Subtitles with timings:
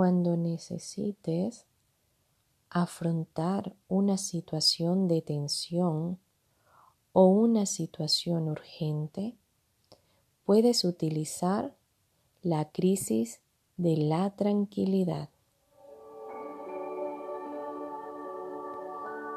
[0.00, 1.66] cuando necesites
[2.70, 6.18] afrontar una situación de tensión
[7.12, 9.36] o una situación urgente,
[10.46, 11.76] puedes utilizar
[12.40, 13.42] la crisis
[13.76, 15.28] de la tranquilidad.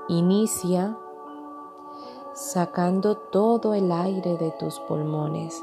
[0.07, 0.98] Inicia
[2.34, 5.61] sacando todo el aire de tus pulmones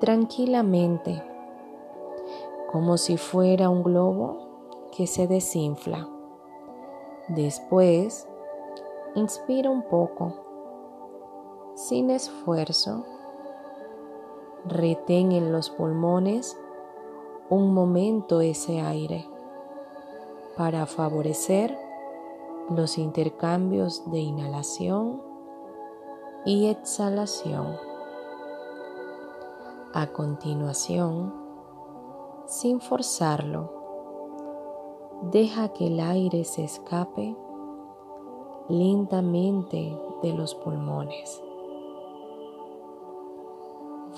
[0.00, 1.22] tranquilamente,
[2.70, 4.38] como si fuera un globo
[4.96, 6.08] que se desinfla.
[7.28, 8.28] Después,
[9.14, 10.34] inspira un poco,
[11.74, 13.04] sin esfuerzo.
[14.64, 16.56] Retén en los pulmones
[17.48, 19.28] un momento ese aire
[20.56, 21.78] para favorecer
[22.70, 25.22] los intercambios de inhalación
[26.44, 27.76] y exhalación.
[29.92, 31.45] A continuación,
[32.46, 33.70] sin forzarlo,
[35.32, 37.36] deja que el aire se escape
[38.68, 41.42] lentamente de los pulmones.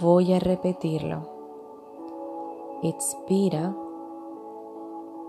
[0.01, 1.23] Voy a repetirlo.
[2.83, 3.75] Expira,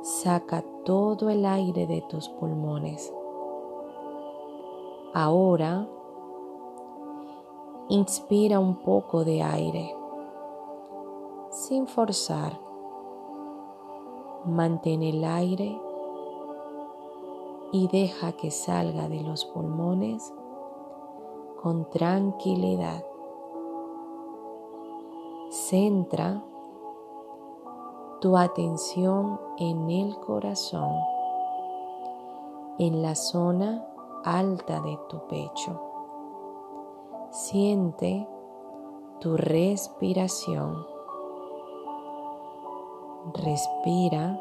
[0.02, 3.14] saca todo el aire de tus pulmones.
[5.14, 5.88] Ahora,
[7.88, 9.96] inspira un poco de aire,
[11.50, 12.69] sin forzar.
[14.50, 15.80] Mantén el aire
[17.72, 20.34] y deja que salga de los pulmones
[21.62, 23.06] con tranquilidad.
[25.50, 26.44] Centra
[28.22, 30.92] tu atención en el corazón,
[32.78, 33.86] en la zona
[34.24, 35.82] alta de tu pecho.
[37.32, 38.28] Siente
[39.20, 40.99] tu respiración.
[43.34, 44.40] Respira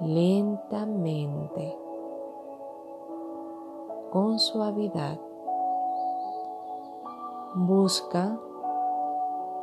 [0.00, 1.76] lentamente,
[4.10, 5.18] con suavidad.
[7.54, 8.38] Busca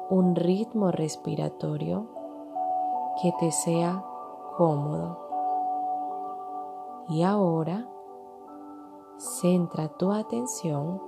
[0.09, 2.07] un ritmo respiratorio
[3.21, 4.03] que te sea
[4.57, 5.17] cómodo.
[7.07, 7.87] Y ahora
[9.17, 11.01] centra tu atención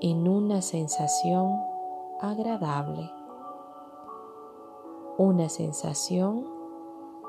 [0.00, 1.60] en una sensación
[2.20, 3.10] agradable,
[5.20, 6.46] una sensación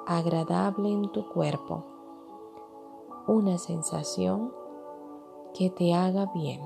[0.08, 1.84] agradable en tu cuerpo,
[3.28, 4.54] una sensación
[5.54, 6.62] que te haga bien.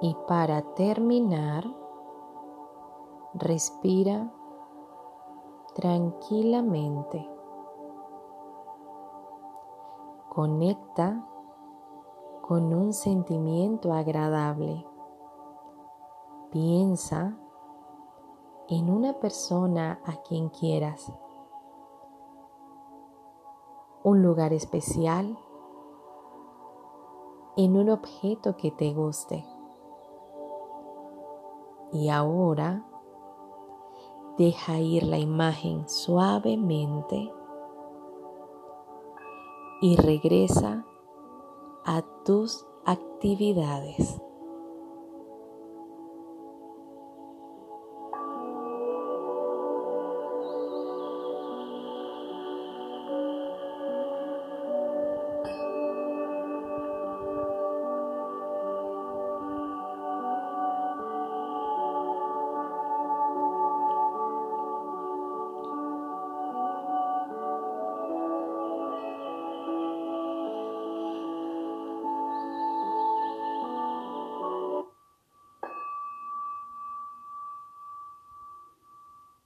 [0.00, 1.64] Y para terminar,
[3.34, 4.32] respira
[5.74, 7.28] tranquilamente.
[10.28, 11.26] Conecta
[12.42, 14.86] con un sentimiento agradable.
[16.50, 17.36] Piensa
[18.68, 21.12] en una persona a quien quieras.
[24.04, 25.38] Un lugar especial.
[27.56, 29.57] En un objeto que te guste.
[31.92, 32.84] Y ahora
[34.36, 37.32] deja ir la imagen suavemente
[39.80, 40.84] y regresa
[41.84, 44.20] a tus actividades.